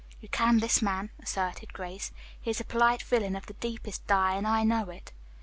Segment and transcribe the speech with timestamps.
[0.19, 2.11] "You can this man," asserted Grace.
[2.41, 5.11] "He is a polite villain of the deepest dye, and I know it."